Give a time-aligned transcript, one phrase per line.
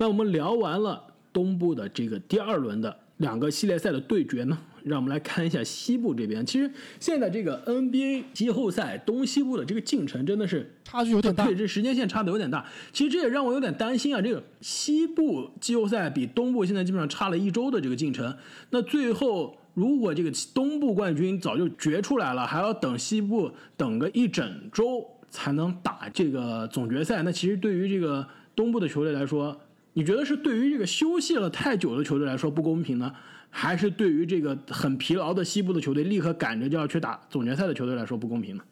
[0.00, 0.98] 那我们聊完了
[1.30, 6.44] 东部的这个第二轮的两个系列赛的对决呢，让我们来看一下西部这边。
[6.46, 11.54] 其实现在这个 NBA 季后赛东西部的这个进程真的是差距有点大对，。
[11.54, 12.64] 这时间线差的有点大。
[12.94, 18.34] 其实这也让我有点担心啊，这个西部季后赛比东部现在基本上差了一周的这个进程。
[18.70, 28.26] 那最后如果这个东部冠军早就决出来了，还要等西部等个一整周才能打这个总决赛，那其实对于这个
[28.56, 29.60] 东部的球队来说，
[29.94, 33.12] 你觉得是对于这个休息了太久的球队来说不公平呢，
[33.50, 38.64] 还是对于这个很疲劳的西部的球队立刻赶着就要去打总决赛的球队来说不公平呢？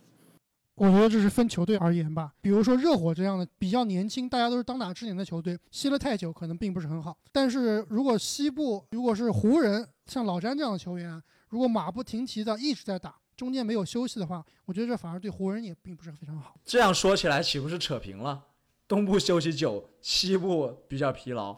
[0.77, 2.33] 我觉得这是分球队而言吧。
[2.41, 7.19] 比如说热火这样的比较年轻，大家都是当打之年的球队，歇了太久可能并不是很好。
[7.33, 16.55] 但是如果西部如果是湖人，像老詹这样的球员啊，如果马不停蹄的一直在打，中间没有休息的话，我觉得这反而对湖人也并不是非常好。
[16.65, 18.41] 这样说起来岂不是扯平了？
[18.89, 21.55] 东部休息久，西部比较疲劳。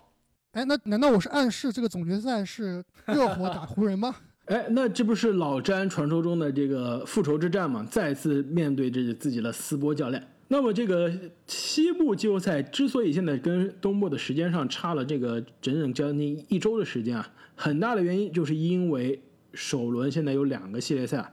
[0.50, 4.16] 哎，那难道我是暗示这个总决赛是热火打湖人吗？
[4.46, 7.86] 哎，那这不是老詹传说中的这个复仇之战吗？
[7.88, 10.26] 再次面对着自己的斯波教练。
[10.48, 11.12] 那么这个
[11.46, 19.22] 西部季后赛之所以现在跟东部的时间上差了这个整整将近一周的时间啊，很大的原因就是因为
[19.54, 21.30] 首轮现在有两个系列赛啊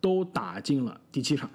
[0.00, 1.50] 都打进了第七场。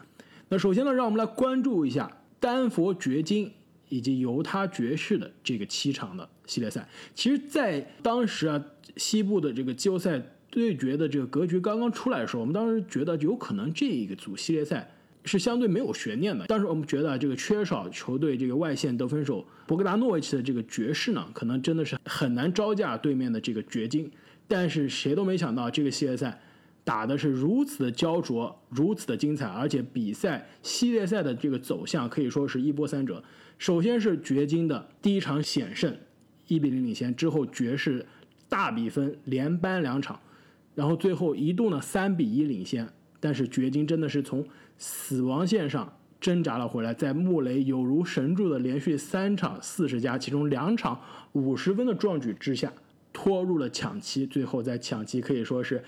[0.50, 3.54] 那首先呢，让我们来关注一下丹佛掘金
[3.90, 6.88] 以及犹他爵士的这个七场的系列赛。
[7.14, 8.64] 其实，在当时啊，
[8.98, 14.90] 西部的这个季后赛对决的这个格局刚刚出来的时候，我们当时觉得有可能这一个组系列赛
[15.24, 16.46] 是相对没有悬念的。
[16.46, 24.12] 当时我们觉得这个缺少球队这个外线得分手博格达诺维奇的这个爵士呢，可能真的是很难招架对面的这个掘金。
[24.48, 26.40] 但是谁都没想到，这个系列赛
[26.86, 33.22] 打的是如此的焦灼，如此的精彩，而且比赛系列赛的这个走向可以说是一波三折。
[33.58, 35.98] 首先是掘金的第一场险胜，
[36.48, 38.06] 一比零领先，之后爵士
[38.48, 40.20] 大比分连扳两场，
[40.76, 42.88] 然后最后一度呢三比一领先，
[43.20, 44.46] 但是掘金真的是从
[44.78, 45.92] 死亡线上
[46.22, 51.02] 挣扎了回来，在穆雷有如神助的连续三场四十加，其中两场
[51.32, 52.72] 五十分的壮举之下，
[53.12, 55.84] 拖入了抢七，最后在抢七可以说是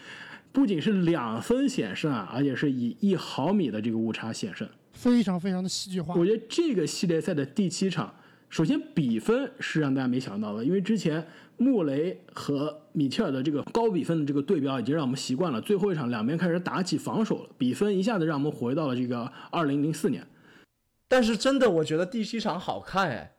[0.57, 4.67] 不仅是两分险胜啊，而且是以一毫米的这个误差险胜。
[4.91, 6.15] 非常非常的戏剧化。
[6.15, 8.11] 我觉得这个系列赛的第七场，
[8.49, 11.23] 首先比分是让大家没想到的，因为之前
[11.57, 20.25] 穆雷和米切尔的这个高比分的这个对标已经让我们习惯了，最后一场两边开始打起防守了，比分一下子让我们回到了这个二零零四年。
[21.07, 23.35] 但是真的，我觉得第七场好看哎。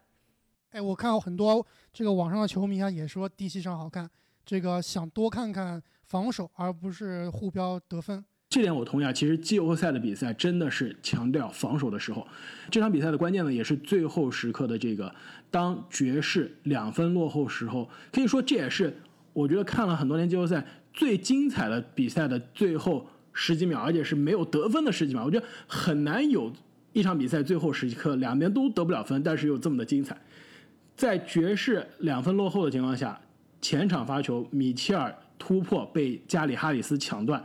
[0.71, 4.09] 哎，我看到很多这个网上的球迷啊，也说第七场好看，
[4.49, 8.25] 这个想多看看防守，而不是互飙得分。
[8.49, 9.13] 这点我同意啊。
[9.13, 12.27] 其实季后赛的比赛真的是强调防守的时候，
[12.71, 15.15] 这场比赛的关键呢，也是最后时刻的这个
[15.51, 18.97] 当爵士两分落后时候，可以说这也是
[19.35, 25.27] 我觉得看了很多年季后赛最精彩的比赛的最后十几秒，而且是没有得分的十几秒。
[25.27, 26.51] 我觉得很难有
[26.95, 30.19] 一场比赛最后时刻两边都得不了分，但是又这么的精彩。
[30.97, 33.21] 在爵士两分落后的情况下，
[33.61, 37.45] 前场发球，米切尔突破被加里哈里斯抢断，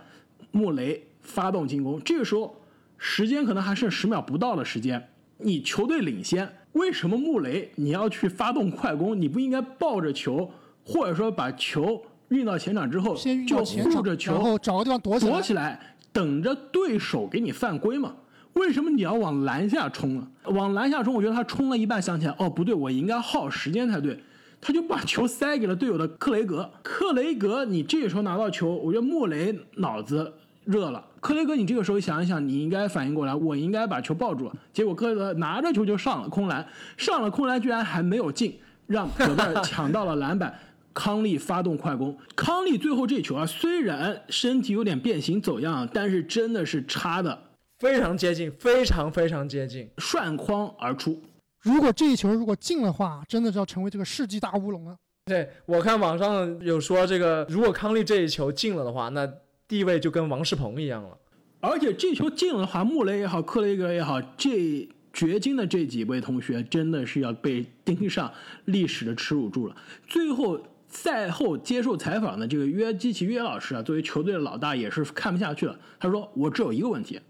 [0.51, 2.01] 穆雷发动进攻。
[2.03, 2.55] 这个时候
[2.97, 9.19] 时间可能还剩十秒不到的时间，你球队领先，为什么穆雷你要去发动快攻？
[9.19, 10.49] 你不应该抱着球，
[10.85, 15.31] 或者说把球运到前场之后，先运就护着，球，然后找个地方躲起来。
[15.31, 18.15] 躲起来，等着对手给你犯规嘛？
[18.53, 20.27] 为什么你要往篮下冲呢？
[20.45, 24.19] 往篮下冲，我觉得他冲了一半，想起来，哦，不对，我应该耗时间才对。
[24.65, 26.71] 他就把球塞给了队友的克雷格。
[26.81, 31.05] 克雷格，你这个时候拿到球，我觉得穆雷脑子热了。
[31.19, 34.49] 克雷格，你这个时候想一想，你应该反应过来，我应该把球抱住。
[34.71, 36.65] 结果克雷格拿着球就上了空篮，
[36.95, 38.57] 上了空篮居然还没有进，
[38.87, 40.57] 让戈贝尔抢到了篮板。
[40.93, 47.37] 康利发动快攻，康利最后这球啊，虽然身体有点变形走样，但是真的是差的
[47.79, 49.89] 非常接近，非常非常接近。
[49.97, 51.21] 涮筐而出。
[51.63, 54.95] 如果这一球如果进的话，真的是要成为这个世纪大乌龙了。
[55.25, 59.25] 对我看网上有说，这个如果康利这一球进了的话，那
[59.65, 61.17] 地位就跟王仕鹏一样了。
[61.61, 68.29] 而且这球进了的话，穆雷也好，克雷格也好，这掘金的这几位同学真的是要被钉上
[68.65, 69.75] 历史的耻辱柱了。
[70.05, 75.79] 最后赛后接受采访的这个约基奇约老师啊，作为球队的老大也是看不下去了。
[75.97, 77.21] 他说：“我只有一个问题，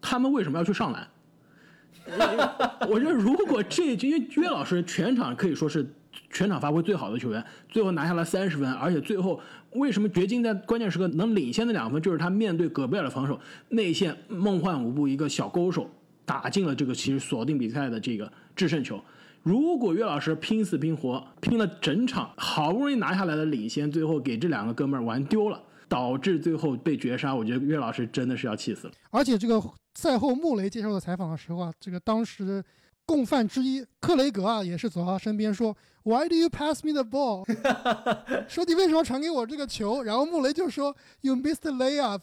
[0.00, 1.04] 他们为什么要去上篮？”
[2.88, 5.86] 我觉得如果这因为约老师全场可以说是
[6.30, 9.40] 全场发挥最好的球员，最后拿下了三十分，而且最后
[9.70, 15.88] 为什么掘金在关键时刻能领先的两分，就是他面对戈贝尔的防守，内线梦幻舞步一个小勾手
[16.24, 19.00] 打进了这个其实锁定比赛的这个制胜球。
[19.42, 28.92] 如果岳老师拼死拼活拼了整场，好不容易拿下来的领先，最后给这两个哥们儿玩丢了，导致最后被绝杀，我觉得岳老师真的是要气死了。
[29.10, 29.62] 而且这个
[29.94, 32.62] 赛后穆雷接受的采访的时候啊，这个当时
[33.04, 37.44] 共犯之一克雷格啊，也是走到他身边说：“Why do you pass me the ball？”
[38.48, 40.02] 说你为什么传给我这个球？
[40.02, 42.20] 然后穆雷就说：“You missed the layup。”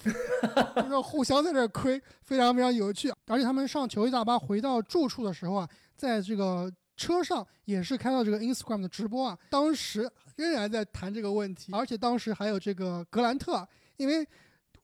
[0.81, 3.11] 就 是互相在这亏，非常非常有趣。
[3.27, 13.65] 而且他们上球衣大巴回到住处的时候啊，在这个车上也是开到这个 Instagram 的直播啊，当时仍然在谈这个问题，而且当时还有这个格兰特，
[13.95, 14.27] 因为。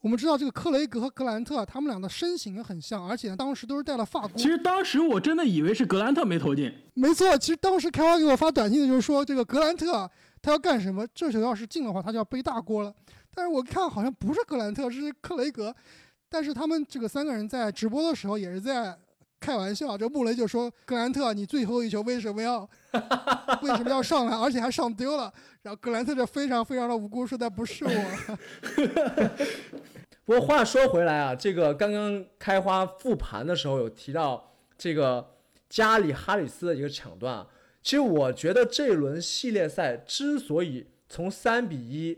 [0.02, 4.38] 我们知道这个克雷格和格兰特，他们俩的身形很像，而且，当时都是戴了发箍。
[4.38, 6.72] 其实当时我真的以为是格兰特没投进。
[6.94, 10.08] 没错，其实当时开花给我发短信的就是说，这个格兰特
[10.44, 11.08] 他要干什么？
[11.16, 12.94] 这球要是进的话，他就要背大锅了。
[13.34, 15.76] 但是我看好像不是格兰特，是克雷格。
[16.30, 18.96] 但是他们这个三个人在直播的时候也是在
[19.40, 19.98] 开玩笑。
[19.98, 22.62] 这穆雷就说：“格兰特，你最后一球为什么要
[23.62, 25.32] 为什么要上来，而且还上丢了？”
[25.64, 27.92] 然后格兰特就非常非常的无辜，说：“他不是我。
[30.26, 35.36] ”不过话说回来啊，这个刚刚开花复盘的时候有提到这个
[35.70, 37.48] 加里哈里斯的一个抢断啊。
[37.84, 42.18] 其实我觉得这一轮系列赛之所以从三比一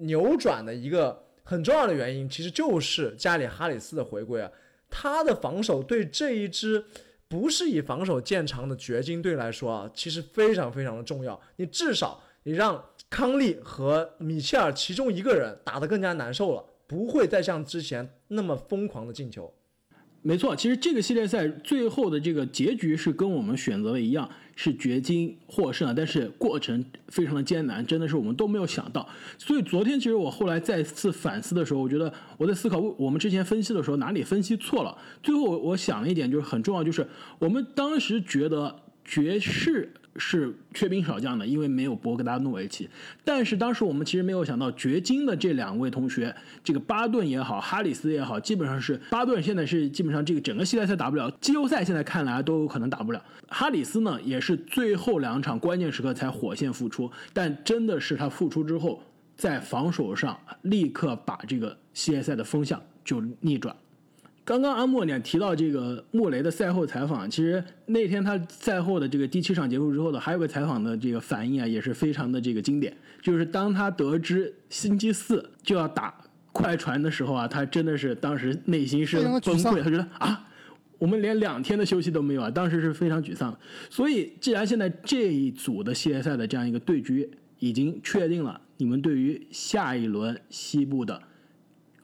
[0.00, 4.50] 扭转的一个很重要的原因，其实就是加里哈里斯的回归啊。
[4.96, 6.84] 他的防守对这一支
[7.26, 11.40] 不是以防守见长的掘金队来说啊，其实非常非常的重要。
[11.56, 12.80] 你至少你让
[13.10, 16.64] 康利和米切尔其中一个人打得更加难受了。
[16.86, 19.52] 不会再像之前那么疯狂的进球。
[20.26, 24.26] 没错，其实这个系列赛最后的这个结局是跟我们选择的一样，
[24.56, 29.06] 是掘金获胜，但是过程非常的艰难，真的是我们都没有想到。
[29.36, 34.96] 所以昨天其实我后来再次反思的时候，我觉得我在思考我们之前分析的时候哪里分析错了。
[35.22, 37.06] 最后我想了一点，就是很重要，就是
[37.38, 38.74] 我们当时觉得
[39.04, 39.92] 爵士。
[40.16, 42.88] 是缺兵少将的，因为没有博格达诺维奇。
[43.24, 53.22] 但是当时我们其实没有想到，掘金的这两位同学，这个巴顿也好，哈里斯也好，基本上是巴顿现在是基本上这个整个系列赛打不了，季后赛现在看来都有可能打不了。
[53.48, 59.02] 哈里斯呢，也是最后两场关键时刻才火线复出，但真的是他复出之后，
[59.36, 63.74] 在防守上立刻把这个系列赛的风向就逆转。
[64.44, 72.94] 刚刚阿莫呢提到这个穆雷的赛后采访，其实那天他赛后的这个第七场结束之后的还有个采访的这个反应啊，也是非常的这个经典。
[73.22, 76.14] 就是当他得知星期四就要打
[76.52, 80.46] 快船的时候啊，他真的是当时内心是崩溃，他觉得啊，
[80.98, 83.56] 我们连两天的休息都没有啊，当时是非常沮丧。
[83.88, 87.30] 所以，既然现在这一组的系列赛的这样一个对局
[87.60, 91.22] 已经确定了，你们对于下一轮西部的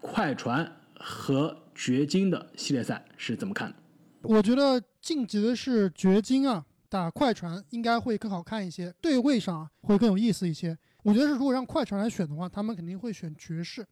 [0.01, 3.77] 快船和掘金的系列赛是怎么看的？
[4.25, 10.77] 我觉得晋级的是掘金啊，打快船应该会更好看一些，对位上会更有意思一些。
[11.03, 13.83] 我觉得是，如果让快船来选的话，他们肯定会选爵士。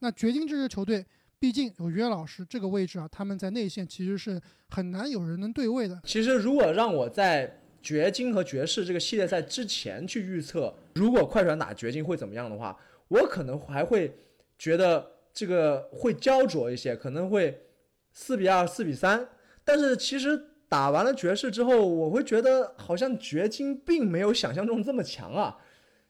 [0.00, 1.06] 那掘金这支球队，
[1.38, 6.00] 毕竟有约老师这个位置啊，他们在内线其实是很难有人能对位的。
[6.02, 12.76] 其实，如果让我在掘金和爵士这个系列赛之前去预测，如果快船打掘金会怎么样的话，
[13.06, 14.12] 我可能还会
[14.58, 15.12] 觉得。
[15.36, 17.66] 这个会焦灼一些，可能会
[18.10, 19.28] 四比二、四比三。
[19.62, 25.58] 但是其实打完了爵士之后，我会觉得好像掘金并没有想象中这么强啊，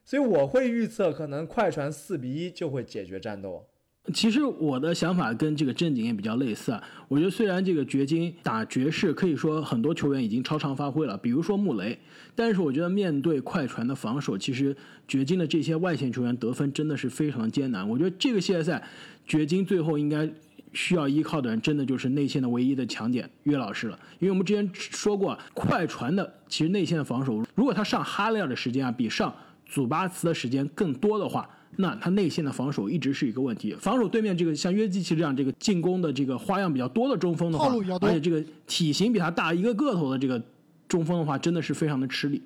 [0.05, 3.67] 所以我会预测可能快船四比一就会解决战斗。
[4.15, 6.83] 其实我的想法跟这个正经也比较类似啊。
[7.09, 11.99] 我觉得虽然这个掘金打爵士，可以说很多球员已经超常发挥了，比如说穆雷，
[12.35, 14.77] 但是我觉得面对快船的防守，其实
[15.09, 17.89] 掘金的这些外线球员得分真的是非常艰难。
[17.89, 18.83] 我觉得这个系列赛，
[19.27, 20.29] 掘金最后应该
[20.73, 23.99] 需要依靠的人，真的就是内线的唯一的强点约老师了。
[24.21, 29.35] 因为我们之前说过，快船的其实内线的防守，如果他上哈雷尔的时间啊，比上
[29.67, 31.49] 祖巴茨的时间更多的话。
[31.77, 40.43] 那他内线的防守一直是一个问题，防守对面这个像约基奇这样这个进攻的这个花样比较多的中锋的话，而且这个体型比他大一个个头的这个
[40.89, 42.43] 中锋的话，真的是非常的吃力。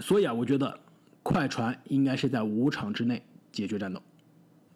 [0.00, 0.78] 所以啊，我觉得
[1.22, 4.00] 快船应该是在五场之内解决战斗。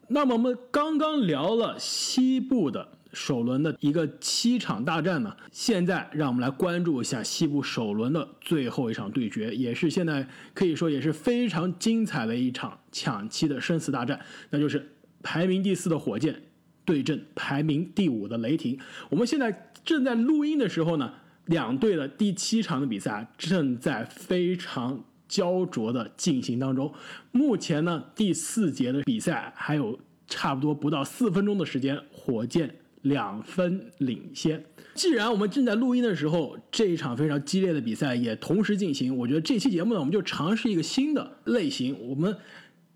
[0.08, 2.88] 那么我们刚刚聊了西部的。
[3.16, 14.20] 首轮的一个七场大战呢，现在让我们来关注一下西部首轮的最后一场对决，也是现在可以说也是非常精彩的一场抢七的生死大战，
[14.50, 14.92] 那就是
[15.22, 16.42] 排名第四的火箭
[16.84, 18.78] 对阵排名第五的雷霆。
[19.08, 21.14] 我们现在正在录音的时候呢，
[21.46, 26.92] 两队的第七场的比赛正在非常焦灼的进行当中。
[27.32, 32.76] 目前呢，第四节的比赛还有差不多不到四分钟的时间，火箭。
[33.08, 34.62] 两分领先。
[34.94, 42.36] 既然我们正在录音的时候，这一场非常激烈的比赛也同时进行，我觉得这期节目呢，我们就尝试一个新的类型，我们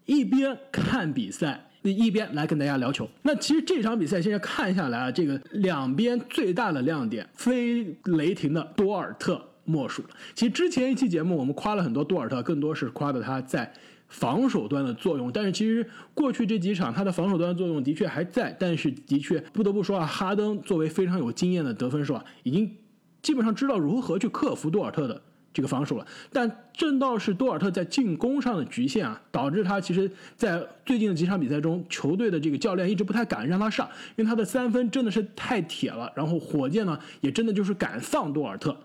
[0.07, 1.67] 一边看比赛。
[1.83, 3.09] 一边来跟大家聊球。
[3.23, 10.09] 那其实这场比赛现在看下来啊，这个两边最大的亮点，非雷霆的多尔特莫属了。
[10.35, 13.73] 其实之前一期节目我们夸了很多多尔特，更多是夸的他在
[14.11, 15.33] 防守端的作用。
[15.33, 22.77] 但是其实过去这几场他的防守端的作用的确还在，但是的确不得不说啊，哈登作为非常有经验的得分手啊，已经
[23.23, 25.23] 基本上知道如何去克服多尔特的。
[25.53, 36.11] 这个防守了，但正倒是多尔特在进攻上的局限啊，导致他其实，在最近的几场比赛中，球队的这个教练一直不太敢让他上，因为他的三分真的是太铁了。
[36.15, 38.77] 然后火箭呢，也真的就是敢放多尔特。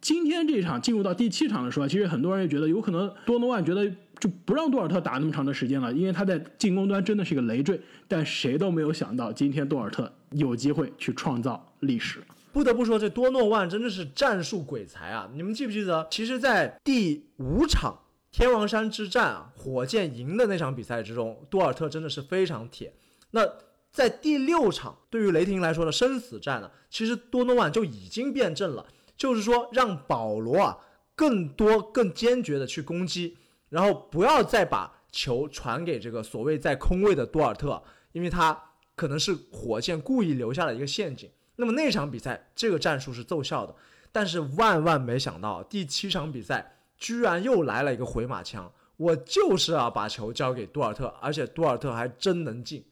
[0.00, 7.80] 今天这场进入到第七场的时候，其实很多人也觉得有可能多诺万觉得就不让多尔特打那么长的时间了，因为他在进攻端真的是一个累赘。
[8.06, 12.22] 但谁都没有想到，今天多尔特有机会去创造历史。
[12.50, 15.28] 不得不说，这多诺万真的是战术鬼才啊！
[15.34, 17.98] 你们记不记得，其实，在第五场
[18.32, 22.92] 天王山之战啊，火箭赢的那场比赛之中，多尔特真的是非常铁。
[23.32, 23.46] 那
[23.92, 28.86] 在第六场对于雷霆来说的生死战呢，其实多诺万就已经变阵了，
[29.18, 30.78] 就是说让保罗啊
[31.14, 33.36] 更多、更坚决的去攻击，
[33.68, 37.82] 然后不要再把球传给这个所谓在空位的多尔特，
[38.12, 38.58] 因为他
[38.94, 41.28] 可能是火箭故意留下了一个陷阱。
[41.56, 43.74] 那么那场比赛，这个战术是奏效的，
[44.12, 48.72] 但是万万没想到，第七场比赛居然又来了一个回马枪。
[48.96, 52.84] 我就是要把球交给多尔特，而且多尔特还真能进。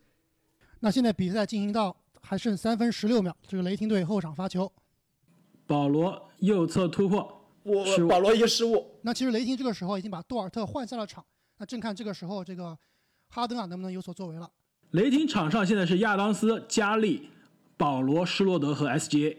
[0.79, 4.71] 那现在比赛进行到还剩三分十六秒，这个雷霆队后场发球，
[5.67, 8.87] 保罗右侧突破，我保罗一个失误。
[9.03, 11.25] 那其实雷霆这个时候已经把杜尔特换下了场，
[11.59, 12.77] 那正看这个时候这个
[13.29, 14.51] 哈登啊能不能有所作为了。
[14.91, 17.29] 雷霆场上现在是亚当斯、加利。
[17.79, 19.37] 保罗、施罗德和 SGA，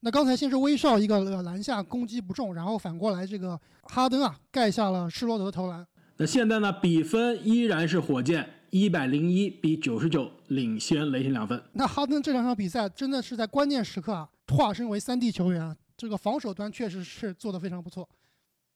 [0.00, 5.86] 那刚才先是威少一个篮下攻击不中，然后反过来这个哈登啊盖下了施罗德的投篮。
[6.18, 11.58] 那现在呢，比分依然是火箭一百零一比九十九领先雷霆两分。
[11.72, 18.08] 那哈登这两场比赛真的是在关键时刻啊化身为三 D 球员，这个防守端确实是做得非常不错。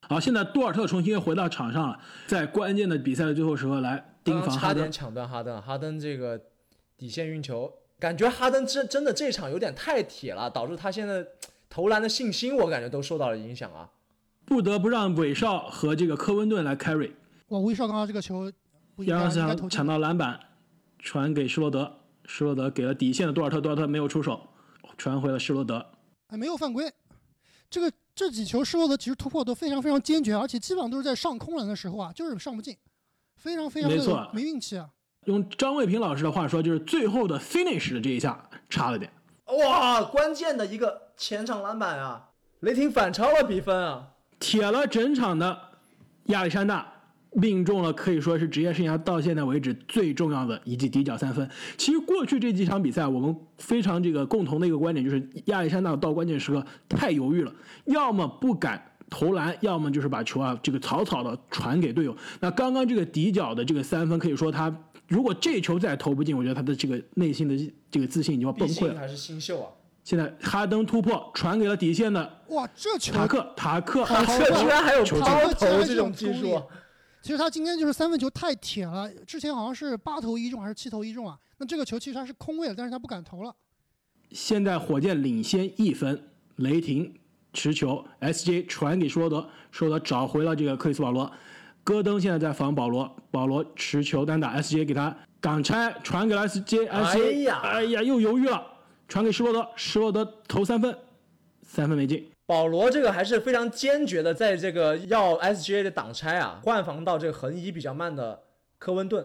[0.01, 6.39] 好，现在多尔特重新回到场上了，在关键的比赛的最后时刻来盯防差点抢断哈登，哈登这个
[6.97, 7.71] 底线运球。
[7.99, 11.25] 感觉哈登真真的这场有点太铁了，导致他现在
[11.69, 13.89] 投篮的信心，我感觉都受到了影响啊。
[14.45, 17.11] 不得不让韦少和这个科温顿来 carry。
[17.49, 18.49] 哇，威少刚刚这个球，
[18.99, 20.39] 亚当斯抢到篮板，
[20.97, 24.48] 传给施罗德，施罗德给了底线的多尔特，多尔特没有出手，
[24.97, 25.85] 传回了施罗德。
[26.27, 26.91] 哎，没有犯规。
[27.69, 32.75] 这个这几球施罗德其实突破都非常非常坚决，而且基本上都是在上空篮的时候啊，就是上不进，
[33.35, 34.89] 非常非常的没运气啊。
[35.25, 39.11] 用张卫平老师的话说，就是最后的 finish 的这一下差了点。
[39.45, 42.29] 哇，关键的一个前场篮板啊！
[42.61, 44.07] 雷霆反超了比分啊！
[44.39, 45.59] 铁了整场的
[46.25, 46.98] 亚历山大
[47.33, 51.47] 命中了，可以说是职业生涯到现在为止最重要的一记底角三分。
[51.77, 57.53] 其实过去这几场比赛，我们非常这个共同的一个观点就是亚历山大到关键时刻太犹豫了，
[57.85, 62.15] 要么不敢投篮，要么就是把球啊这个草草的传给队友。
[62.39, 64.75] 那刚刚这个底角的这个三分，可以说他。
[65.07, 68.93] 如果这球再投不进，我觉得他的这个内心的这个自信就要崩溃了。
[68.93, 69.67] 还是新秀啊！
[70.03, 76.61] 现在哈登突破，传给了底线的哇，这球塔克塔克，塔克居然还有抛投这种技术。
[77.21, 81.37] 其实他今天就是三分球太铁了，之前好像是八投一中还是七投一中啊？
[81.57, 83.53] 那这个球其实他是空位了，但是他不敢投了。
[84.31, 87.13] 现在火箭领先一分，雷霆
[87.51, 91.31] 持球，SJ 传给施罗德，施罗德找回了这个克里斯保罗。
[91.83, 98.63] 戈登现在在防保罗，保罗持球单打，SJ 给他挡拆，传给了 SJ，SJ，哎呀，又犹豫了，
[99.07, 100.95] 传给施罗德，施罗德投三分，
[101.63, 102.29] 三分没进。
[102.49, 108.41] 保罗这个还是非常坚决的，在这个要 SGA 的挡拆啊，换防到这个横移比较慢的
[108.79, 109.23] 科温顿。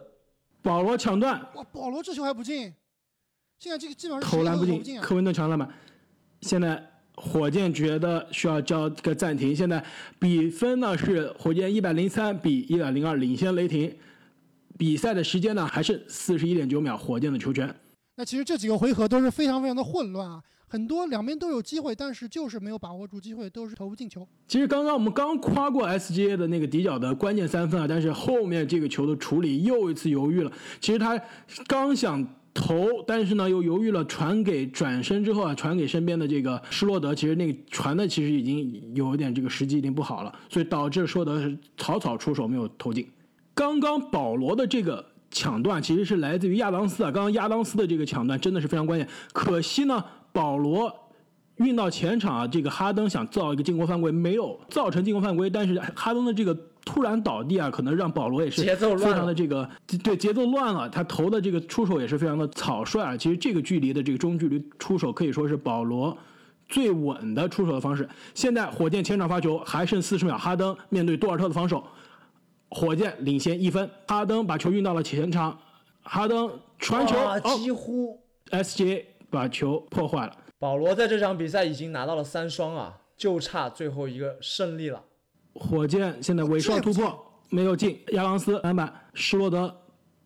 [0.61, 2.75] 保罗抢断，哇，保罗这球还不进，
[3.59, 5.66] 现在这个基本上投篮不进，科温顿抢篮板，
[6.43, 6.90] 现在。
[7.16, 9.83] 火箭觉得需要叫个暂停，现在
[10.19, 13.97] 比分呢是火箭一百零三比一百零二领先雷霆，
[14.76, 17.73] 比赛的时间呢还是四十一点九秒，火箭的球权。
[18.16, 24.26] 那其实这几个回合都是非常非常的混乱啊，很多两边都有机会，但是就是没有把握住机会，都是投不进球。
[24.49, 30.50] 其实刚刚我们刚夸过 SGA 的那个底角的关键三分啊，但是后面这个球的处理又一次犹豫了。
[30.80, 31.21] 其实他
[31.66, 32.26] 刚想。
[32.56, 43.04] 投，但是呢又犹豫了，传给转身之后啊，传给身边的这个施洛德，其实那个传的其实已经有一点这个时机已经不好了，所以导致施洛德是草草出手没有投进。
[43.56, 49.09] 刚刚保罗的这个抢断其实是来自于亚当斯啊，刚刚亚当斯的这个抢断真的是非常关键。
[49.33, 50.04] 可惜呢，
[50.35, 50.93] 保罗
[51.57, 59.67] 运到前场啊，这个哈登想造一个进攻犯规，没有造成进攻犯规，但是哈登的这个突然倒地啊，可能让保罗也是节非常了的这个
[60.03, 63.17] 对节奏乱了，他投的这个出手也是非常的草率啊。
[63.17, 66.14] 其实这个距离的这个中距离出手可以说是保罗。
[66.67, 68.09] 最稳的出手的方式。
[68.35, 71.85] 现在火箭前场发球还剩四十秒，哈登面对杜尔特的防守，
[72.71, 73.88] 火箭领先一分。
[74.09, 75.57] 哈登把球运到了前场，
[76.03, 78.19] 哈登传球，哦几乎
[78.50, 80.37] ，SGA 把球破坏了。
[80.59, 85.03] 保罗在这场比赛已经拿到了三双啊，就差最后一个胜利了。
[85.55, 89.75] 火箭现在尾哨突破没有进，亚当斯篮板，施罗德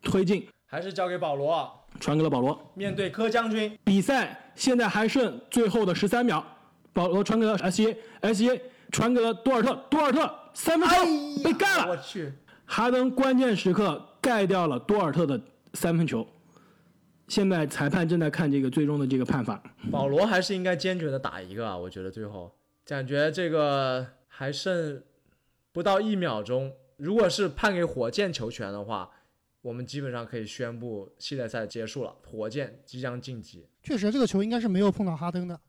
[0.02, 2.58] 推进，还是交给保罗啊，传给了保罗。
[2.74, 6.44] 面对柯将军，比赛现在还剩最后的十三秒，
[6.92, 8.60] 保罗传给了 SGA，SGA
[8.92, 11.88] 传给了多尔特，多尔特三分哎球被盖了。
[11.88, 12.32] 我去，
[12.64, 15.40] 哈登关键时刻盖掉了多尔特的
[15.74, 16.26] 三分球。
[17.28, 19.62] 现在裁判正在看这个最终的这个判罚。
[19.90, 22.52] 保罗还是应该坚决的打一个啊，我觉得最后
[22.84, 25.02] 感觉这个还剩
[25.70, 29.10] 不到一秒钟，如果是判给火箭球权的话，
[29.60, 33.68] 我们基本上可以宣布系列赛结束了，火箭即将晋级。
[33.82, 35.60] 确实，这个球应该是没有碰到哈登的。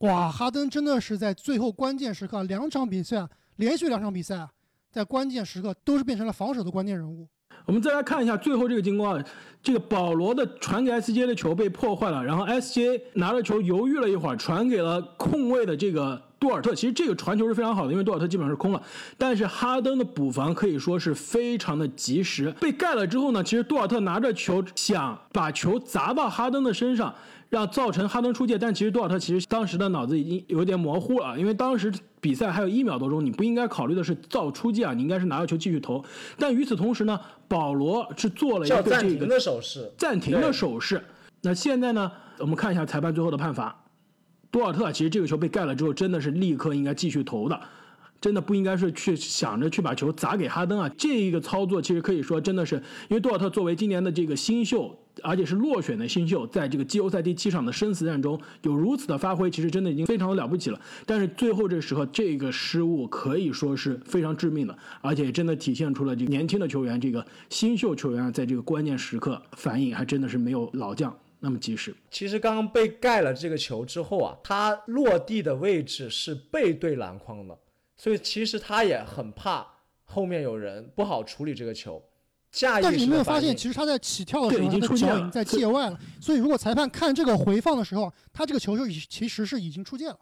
[0.00, 4.50] 哇，哈登真的是在最后关键时刻，两场比赛啊，连续两场比赛啊，
[4.90, 7.28] 在关键时刻都是变成了防守的关键人物。
[7.66, 9.22] 我们再来看一下最后这个进攻啊，
[9.62, 16.74] 这个保罗的传给 SJ 的球被破坏了，然后 SJ 拿着球犹豫了一会儿，传给了空位的这个杜尔特。
[16.74, 18.82] 其实这个传球是非常好的，因为杜尔特基本上是空了，
[19.16, 22.50] 但是哈登的补防可以说是非常的及时。
[22.60, 27.14] 被盖了之后呢，其实杜尔特拿着球想把球砸到哈登的身上。
[27.50, 36.04] 让造成哈登出界，但其实杜尔特其实当时的脑子已经有点模糊了，因为当时比赛还有一秒多钟，你不应该考虑的是造出界啊，你应该是拿到球继续投。
[36.38, 41.02] 但与此同时呢，保罗是做了一个这个暂停的手势，暂停的手势。
[41.40, 43.74] 那现在呢，我们看一下裁判最后的判罚。
[44.50, 47.58] 多尔特其实这个球被盖了之后，真的是立刻应该继续投的，
[48.20, 50.88] 真的不应该是去想着去把球砸给哈登啊。
[50.98, 52.76] 这一个操作其实可以说真的是，
[53.08, 60.80] 因为多尔特作为今年的这个新秀，而且是落选的新秀，在这个季后赛第七场的生死战中有如此的发挥，其实真的已经非常的了不起了。
[61.06, 71.94] 但是最后这时候这个失误可以说是非常致命的，而且真的体现出了这年轻的球员，这个新秀球员啊在这个关键时刻反应还真的是没有老将那么及时。
[72.10, 77.58] 其实刚刚被盖了这个球之后啊，他落地的位置是背对篮筐的，
[78.02, 79.66] 所以其实他也很怕
[80.04, 82.02] 后面有人不好处理这个球。
[82.50, 86.00] 下意识但是你没有发现，其实他在起跳的时候，他的已经出界已经在界外了。
[86.18, 90.18] 所以如果裁判看这个回放的时候，他这个球就已其实是已经出界了。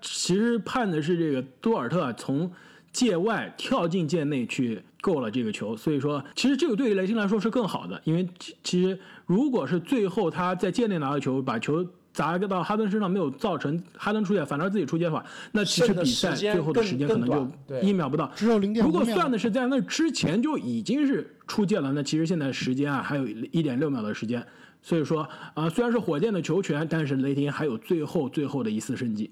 [0.00, 2.50] 其实判的是这个多尔特啊从
[2.92, 8.96] 界外跳进界内去够了这个球，所以说其实这个对于雷霆来说是更好的，因为其其实
[9.26, 18.30] 如果是最后他在界内拿到球，把球砸到哈登身上没有造成哈登出界，反而自己出界的话，那其实比赛最后的时间可能就一秒不到。
[18.34, 19.04] 只有零点如果。
[19.04, 24.46] 算的是在那之前就已经是出界了，那其实现在时间啊还有一点六秒的时间，
[24.80, 29.30] 所以说啊、虽然是火箭的球权，但是雷霆还有最后最后的一次生机。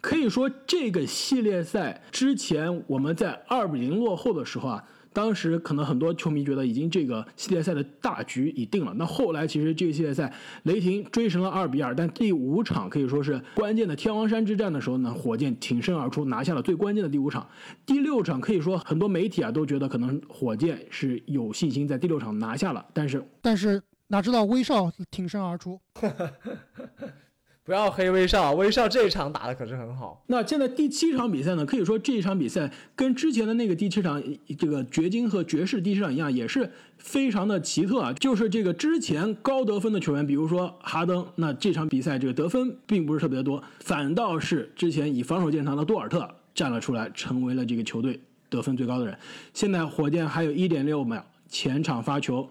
[0.00, 8.92] 可以说，这个系列赛之前我们在二比零落后的时候啊，当时可能很多球迷觉得已经这个系列赛的大局已定了。
[8.94, 10.32] 那后来其实这个系列赛
[10.64, 17.46] 雷霆追成了二比二，但第五场可以说是关键的天王山之战的时候呢，火箭挺身而出，拿下了最关键的第五场。
[17.84, 25.80] 第六场可以说很多媒体啊都觉得可能火箭是有信心在第六场拿下了，但是但是哪知道威少挺身而出，
[27.64, 30.20] 不要黑威少，威少这一场打的可是很好。
[30.26, 34.20] 那现在第七场比赛呢，可以说这一场比赛跟之前的那个第七场
[34.58, 38.12] 这个掘金和爵士第七场一样，也是非常的奇特啊。
[38.14, 48.18] 就是这个之前高得分的球员，比如说哈登，那这场比赛这个得分并不是特别多，反倒是之前以防守见长的多尔特站了出来，成为了这个球队
[48.50, 49.16] 得分最高的人。
[49.54, 52.48] 现在火箭还有一点六秒，前场发球，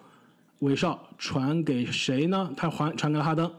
[0.60, 2.50] 威少传给谁呢？
[2.56, 3.52] 他还传给了哈登。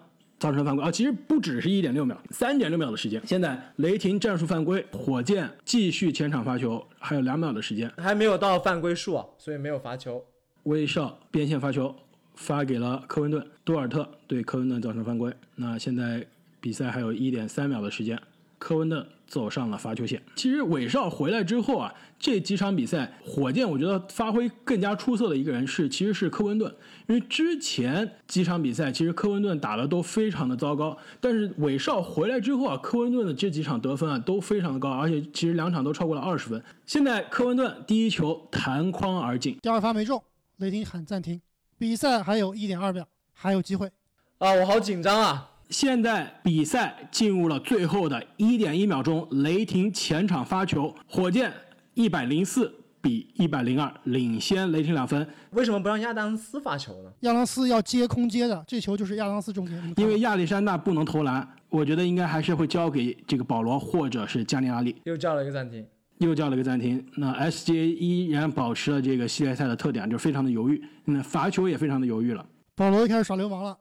[0.43, 3.23] 造成犯规啊，其实不只是一点六秒，三点六秒的时间。
[3.25, 7.89] 现在雷霆战术犯规，火箭继续前场发球，还有两秒的时间。
[7.97, 10.21] 还没有到犯规数啊，所以没有罚球。
[10.65, 11.95] 威少边线发球
[12.35, 15.33] 发给了科文顿，多尔特对科文顿造成犯规。
[15.55, 16.27] 那现在
[16.61, 18.21] 比赛还有一点三秒的时间，
[18.63, 20.23] 科温顿走上了罚球线。
[20.37, 26.73] 其实韦少回来之后啊，这几场比赛火箭我觉得发挥更加出色的一个人是其实是科温顿，
[27.09, 36.63] 因为之前几场比赛其实科温顿打的都非常的糟糕，但是韦少回来之后啊，科温顿的这几场得分啊都非常的高，而且其实两场都超过了二十分。
[36.87, 39.59] 现在科温顿第一球弹框而进。
[39.61, 40.23] 第二发没中，
[40.59, 41.41] 雷霆喊暂停。
[41.79, 43.91] 比赛还有一点二秒，还有机会。
[44.39, 45.49] 啊，我好紧张啊！
[45.73, 51.51] 现在比赛进入了最后的一点一秒钟，雷霆前场发球，火箭
[51.95, 55.27] 一百零四比一百零二领先雷霆两分。
[55.53, 57.11] 为什么不让亚当斯发球呢？
[57.21, 59.95] 亚当斯要接空接的，这球就是亚当斯中间。
[59.97, 64.95] 因为亚历山大不能投篮，我觉得应该还是会交给这个保罗或者是加尼拉利。
[65.05, 65.87] 又叫了一个暂停。
[66.19, 67.03] 又叫了一个暂停。
[67.17, 72.45] 那 SGA 依然保持了这个系列赛的特点，就是非常的犹豫，那罚球也非常的犹豫了。
[72.77, 73.77] 保罗又开始耍流氓了，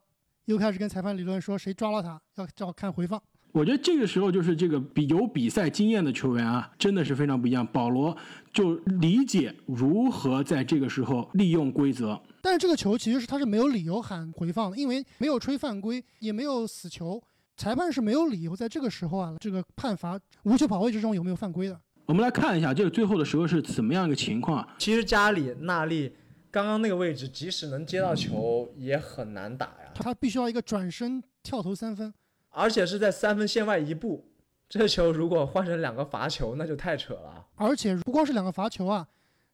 [0.45, 3.21] 又开始跟裁判理论说谁抓了他，要要看回放。
[3.53, 7.67] 我觉得这个时候就是这个比有比赛经验的球员啊，真的是非常不一样。
[7.67, 8.15] 保罗
[8.53, 12.17] 就理解如何在这个时候利用规则。
[12.41, 17.21] 但是这个球其实是他是没有理由喊回放的，因为没有吹犯规，也没有死球，
[17.57, 21.77] 裁判是没有理由在这个时候啊，这个判罚无球跑位之中有没有犯规的。
[22.05, 24.75] 我们来看一下这个最后的时候是怎么样一个情况啊？
[24.77, 26.15] 其实加里纳利
[26.49, 29.80] 刚刚那个位置，即使能接到球，也很难打呀。
[29.93, 32.13] 他必须要一个转身跳投三分，
[32.49, 34.27] 而且是在三分线外一步。
[34.69, 37.45] 这球如果换成两个罚球，那就太扯了。
[37.55, 39.07] 而且不光是两个罚球啊，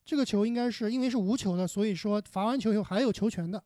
[0.05, 3.63] 这个球应该是因为是无球的，所以说罚完球以后还有球权的。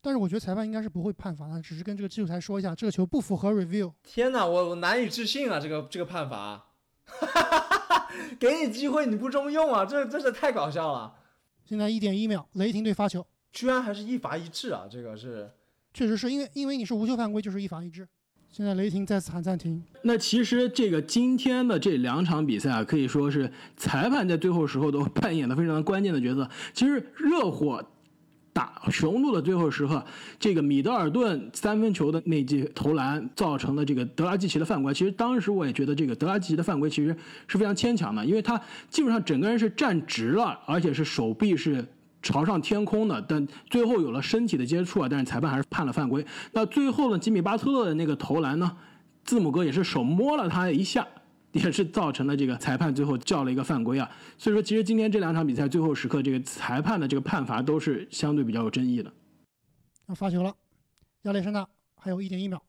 [0.00, 3.92] 但是我觉得裁判应该是不会判罚的，只是跟这个技术台说一下，这个球不符合 review。
[4.02, 5.60] 天哪，我我难以置信啊！
[5.60, 6.68] 这个这个判罚，
[8.40, 11.14] 给你机会你不中用啊，这真是太搞笑了。
[11.66, 14.82] 现在一点一秒，雷霆队发球，居然还是一罚一掷啊！
[14.90, 15.50] 这个是
[15.92, 18.06] 确实是因为因为你是无球犯规，就是一罚一掷。
[18.52, 26.48] 现在雷霆再次喊暂停，那其实这个今天的这两场比赛啊，可以说是裁判在最后时候都扮演了非常关键的角色。
[26.72, 27.84] 其实热火
[28.52, 30.04] 打雄鹿的最后时刻，
[30.40, 41.84] 这个米德尔顿三分球的那记投篮造成的这个德拉季奇的犯规，其实当时我也觉得这个德拉季奇的犯规其实是非常牵强的，因为他基本上整个人是站直了，而且是手臂是。
[42.22, 46.24] 朝上天空的，但最后有了身体的接触啊，但是裁判还是判了犯规。
[46.52, 48.76] 那最后呢，吉米巴特勒的那个投篮呢，
[49.24, 51.06] 字母哥也是手摸了他一下，
[51.52, 54.10] 也是造成了这个裁判最后叫了一个犯规啊。
[54.36, 59.12] 所以说，其实今天这两场比赛最后时刻，这个裁判的这个判罚都是相对比较有争议的。
[60.08, 60.54] 要发球了，
[61.22, 62.62] 亚历山大还有一点一秒，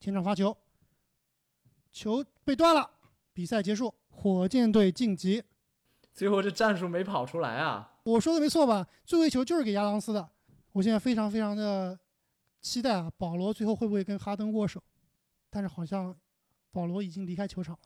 [0.00, 0.56] 前场发球，
[1.92, 2.90] 球被断了，
[3.32, 5.42] 比赛结束，火箭队晋级。
[6.12, 7.88] 最后这战术没跑出来啊！
[8.02, 8.86] 我说的没错吧？
[9.04, 10.28] 最后一球就是给亚当斯的。
[10.72, 11.98] 我现在非常非常的
[12.60, 14.82] 期待啊，保罗最后会不会跟哈登握手？
[15.50, 16.14] 但是好像
[16.72, 17.80] 保罗已经离开球场了。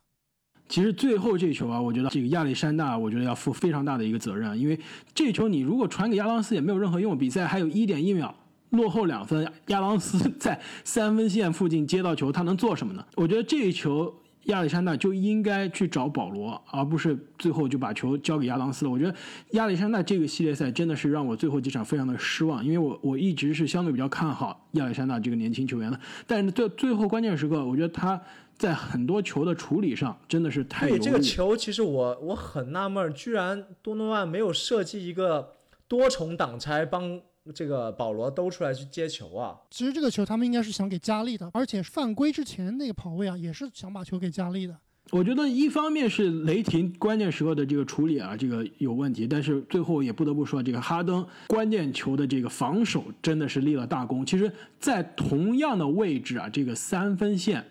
[0.68, 4.79] 其实最后这球啊，我觉得这个亚历山大，我觉得要负非常大的一个责任，因为
[5.14, 7.18] 这球你如果传给亚当斯也没有任何用。
[7.18, 8.35] 比赛还有一点一秒，
[8.70, 13.05] 落后两分，亚当斯 在三分线附近接到球，他能做什么呢？
[13.16, 14.14] 我觉得这一球。
[14.46, 18.90] 亚历山大就应该去找保罗，而不是最后就把球交给亚当斯了。
[18.90, 19.14] 我觉得
[19.52, 25.98] 亚历山大这个系列赛真的是让我最后几场非常的失望，因为我我一直是相对比较看好亚历山大这个年轻球员的。
[26.26, 28.20] 但是最最后关键时刻，我觉得他
[28.57, 30.98] 在很多球的处理上真的是太犹豫。
[30.98, 35.52] 这个球其实我我很纳闷，居然多诺万没有设计一个
[35.88, 37.20] 多重挡拆帮。
[37.52, 39.54] 这个保罗都出来去接球啊！
[39.70, 44.74] 其实这个球他们应该是想给加利的，而且犯规之前那个跑位啊，也是想把球给加利的。
[45.11, 54.24] 我觉得一方面是雷霆关键时刻的这个处理啊，这个有问题，但是最后也不得不说，这个哈登关键球的这个防守真的是立了大功。
[54.24, 57.62] 其实，在同样的位置啊，这个三分线。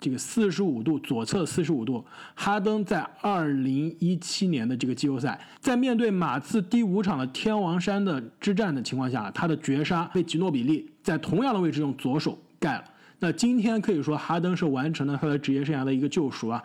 [0.00, 2.04] 这个四十五度左侧四十五度，
[2.34, 12.84] 哈登在二零一七年的这个季后赛，在面对马刺第五场的天王山的之战的情况下，他的绝杀被吉诺比利在同样的位置用左手盖了。
[13.18, 16.62] 那今天可以说哈登是完成了他的职业生涯的一个救赎啊，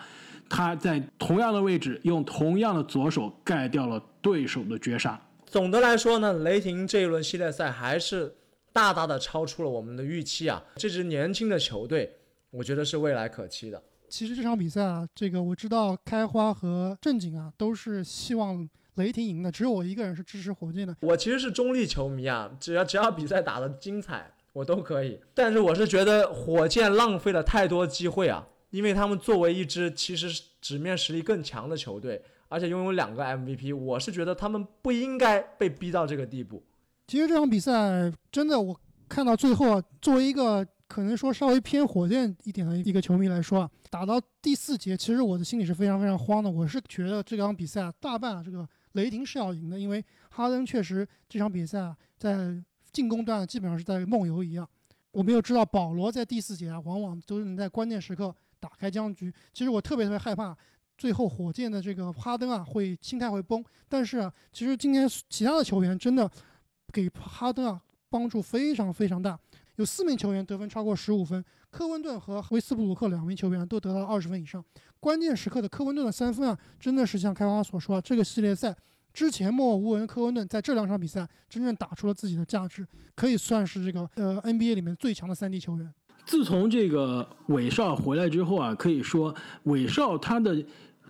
[0.50, 5.18] 他在同样的位置用同样的左手盖掉了对手的绝杀。
[5.46, 8.36] 总的来说呢，雷霆这一轮系列赛还是
[8.74, 12.12] 大大的超出了我们的预期啊，这支年轻的球队。
[12.52, 13.82] 我觉得是未来可期的。
[14.10, 20.96] 其实这场比赛啊，这个我知道开花和正经啊都是希望雷霆赢的，只有我一个人是支持火箭的。
[21.02, 25.20] 我其实是中立球迷啊，只要只要比赛打得精彩，我都可以。
[25.36, 36.64] 但是我是觉得火箭浪费了太多机会啊，因为他们作为一支其实纸面实力更强的球队，而且拥有两个 MVP，我是觉得他们不应该被逼到这个地步。
[37.06, 38.76] 其实这场比赛真的，我
[39.08, 40.68] 看到最后啊，作为一个。
[40.90, 46.50] 可能说稍微偏火箭一点的一个球迷来说啊，打到第四节，其实我的心里是非常非常慌的。
[46.50, 52.60] 我是觉得这场比赛啊，大半啊，这个雷霆是要赢的，因为哈登确实这场比赛啊，在
[52.92, 54.68] 进攻端基本上是在梦游一样。
[55.12, 59.32] 我没有知道保罗在第四节啊，往往都能在关键时刻打开僵局。
[59.54, 60.58] 其实我特别特别害怕
[60.98, 63.64] 最后火箭的这个哈登啊会心态会崩。
[63.88, 66.28] 但是啊，其实今天其他的球员真的
[66.92, 69.40] 给哈登啊帮助非常非常大。
[69.80, 74.62] 有四名球员得分超过十五分，科温顿和威斯布鲁克两名球员都得到了二十分以上。
[75.00, 78.76] 关键时刻的科温顿的三分啊，真的是像开花所说，这个系列赛
[79.14, 85.90] 之前默默无闻的，科温顿在这两场比赛真正打出了自己的价值，可以算是这个呃 NBA 里面最强的三 D 球员。
[86.26, 90.62] 自从这个韦少回来之后啊，可以说韦少他的。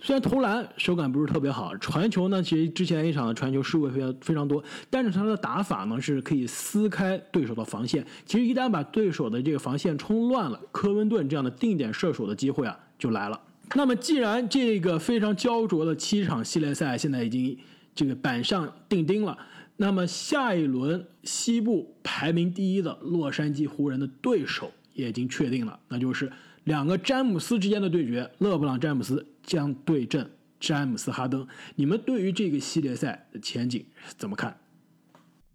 [0.02, 8.06] 虽然投篮手感不是特别好，传球呢，其实之前一场的传球失误非常非常多，但是他的打法呢是可以撕开对手的防线。
[8.26, 13.40] 其实一旦把对手的这个防线冲乱了，科温顿这样的定点射手的机会啊就来了。
[13.76, 17.56] 那么既然这个非常焦灼的七场系列赛现在已经
[17.94, 19.38] 这个板上钉钉了，
[19.76, 26.32] 那么下一轮西部排名第一的洛杉矶湖人的对手也已经确定了，那就是
[26.64, 29.26] 两个詹姆斯之间的对决，勒布朗詹姆斯。
[29.50, 33.84] 将对阵詹姆斯·哈登，你们对于这个系列赛的前景
[34.16, 34.56] 怎么看？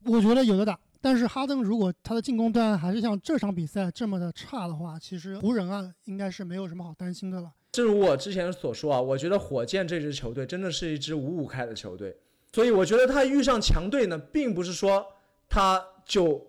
[0.02, 7.52] 我觉得有的打，但是哈登如果他的进攻端还是像这场比赛这么的差的话，其实湖人啊应该是没有什么好担心的了。
[7.70, 12.16] 正如我之前所说啊，我觉得火箭这支球队真的是一支五五开的球队，
[12.52, 15.06] 所以我觉得他遇上强队呢，并不是说
[15.48, 16.44] 他就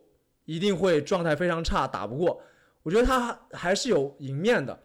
[0.46, 2.42] 一定会状态非常差打不过，
[2.82, 4.80] 我觉得他还是有赢面的。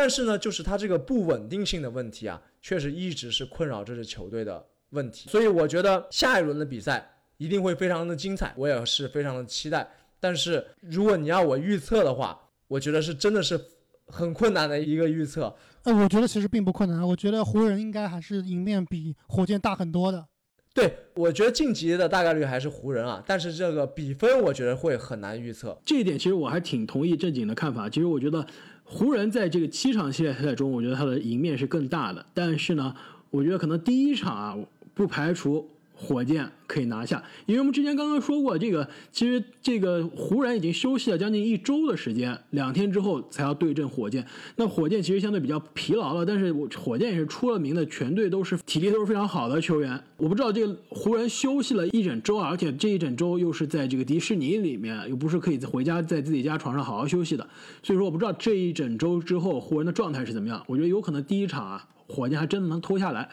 [0.00, 5.28] 但是呢，就是他这个不稳定性的问题啊，确实一直是困扰这支球队的问题。
[5.28, 9.90] 所以我觉得下一轮的比赛一定会非常的精彩，我也是非常的期待。
[10.20, 13.60] 但是如果你要我预测的话，我觉得是真的是
[14.06, 15.52] 很困难的一个预测。
[15.82, 20.24] 呃，我觉得其实并不困难，我觉得湖人应该还是赢面比火箭大很多的。
[20.72, 25.76] 对，我觉得晋级的大概率还是湖人啊，但是这个比分我觉得会很难预测。
[25.84, 27.90] 这一点其实我还挺同意正经的看法。
[27.90, 28.46] 其实我觉得。
[28.90, 32.24] 湖人在这个七场系列赛中，我觉得他的赢面是更大的。
[32.32, 32.94] 但是呢，
[33.30, 34.56] 我觉得可能第一场啊，
[34.94, 35.68] 不排除。
[36.00, 44.24] 火箭可以拿下，因为我们之前刚刚说过，这个其实这个湖人已经休息了将近一周的时间，两天之后才要对阵火箭。
[44.54, 50.00] 那火箭其实相对比较疲劳了，但是我火箭也是出了名的，全队都是体力都是非常好的球员。
[50.16, 57.44] 我不知道这个湖人休息了一整周，而且这一整周又是在这个迪士尼里面，又不是可以回家在自己家床上好好休息的。
[57.82, 60.62] 所以说，我不知道这一整周之后湖人的状态是怎么样。
[60.68, 63.28] 我觉得有可能第一场啊，火箭还真的能拖下来。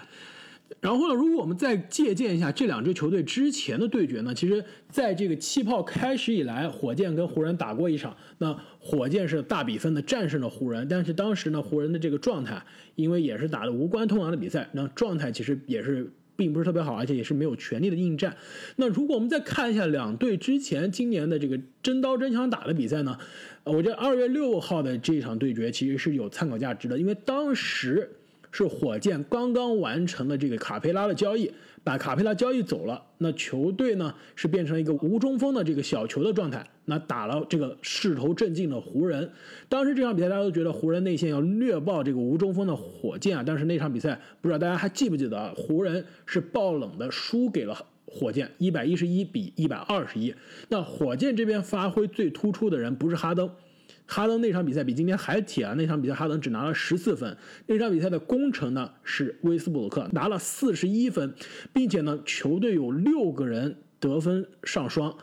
[0.81, 12.61] 然后呢，如果我们再借鉴一下这两支球队之前的对决呢，其实在这个气泡开始以来，火箭跟湖人打过一场，那火箭是大比分的战胜了湖人，但是当时呢，湖人的这个状态，
[12.95, 18.35] 因为也是打的无关痛痒的比赛，那状态其实也是并不是特别好，而且也是没有全力的应战。
[18.75, 23.17] 那如果我们再看一下两队之前今年的这个真刀真枪打的比赛呢，
[23.63, 28.09] 我觉得二月六号的这场对决其实是有参考价值的，因为当时。
[28.57, 31.51] 是火箭刚刚完成了这个卡佩拉的交易，
[31.83, 39.29] 把卡佩拉交易走了，那球队呢是变成一个无中锋的这个小球的状态，那打了这个势头正劲的湖人。
[39.67, 45.53] 当时这场比赛大家都觉得湖人内线要虐爆这个无中锋的火箭啊，但是那场比赛不知道大家还记不记得啊？
[45.57, 50.33] 湖人是爆冷的输给了火箭，一百一十一比一百二十一。
[50.69, 53.49] 那火箭这边发挥最突出的人不是哈登。
[54.07, 55.73] 哈登那场比赛比今天还铁啊！
[55.75, 57.35] 那场比赛哈登只拿了十四分。
[57.65, 61.33] 那场比赛的功臣呢是威斯布鲁克，拿了四十一分，
[61.73, 65.15] 并且呢球队有六个人得分上双。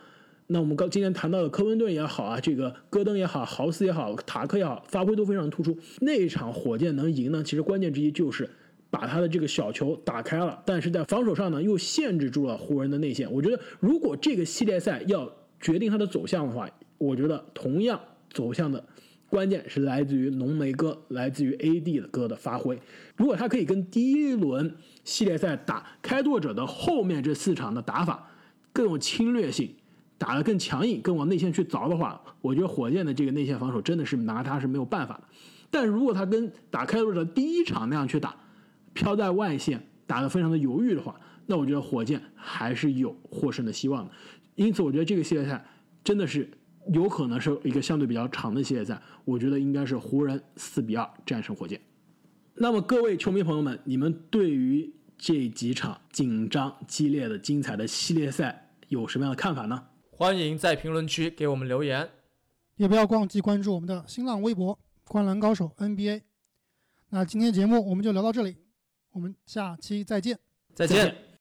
[0.49, 5.79] 那我们刚今天谈到的科温顿也好啊，这个戈登也好，豪斯也好，塔克也好，发挥都非常突出。
[6.01, 8.51] 那一场火箭能赢呢，其实关键之一就是
[8.91, 13.33] 把他的这个小球打开了，但是在防守上呢又限制住了湖人的内线。
[13.33, 16.69] 我觉得如果这个系列赛要决定它的走向的话，
[16.99, 17.99] 我觉得同样。
[18.33, 18.85] 走向的
[19.29, 22.79] 关键是来自于浓眉哥，来自于 AD 的哥的发挥。
[23.17, 28.29] 如果他可以跟第一轮系列赛打开拓者的后面这四场的打法
[28.75, 29.75] 更有侵略性，
[30.19, 35.23] 打得更强硬，更往内线去凿的话，我觉得火箭的这个内线防守真的是拿他是没有办法的。
[35.71, 38.37] 但如果他跟打开拓者第一场那样去打，
[38.93, 44.11] 飘在外线打得非常的犹豫的话，那我觉得火箭还是有获胜的希望的。
[44.57, 45.65] 因此，我觉得这个系列赛
[46.05, 46.51] 真的是。
[46.93, 51.81] 有可能是一个相对比较长的系列赛，我觉得应该是湖人四比二战胜火箭。
[52.55, 59.89] 那么各位球迷朋友们，你们对于这几场紧张、激烈的、精彩的系列赛有什么样的看法呢？
[60.11, 62.11] 欢迎在评论区给我们留言，
[62.77, 66.23] 也不要忘记关注我们的新浪微博“观篮高手 NBA”。
[67.11, 68.57] 那今天节目我们就聊到这里，
[69.13, 70.39] 我们下期再见，
[70.75, 71.32] 再见。